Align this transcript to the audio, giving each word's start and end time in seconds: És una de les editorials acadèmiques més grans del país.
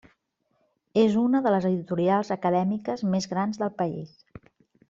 És 1.01 1.17
una 1.25 1.41
de 1.47 1.51
les 1.55 1.69
editorials 1.71 2.33
acadèmiques 2.39 3.07
més 3.17 3.33
grans 3.35 3.65
del 3.65 3.75
país. 3.83 4.19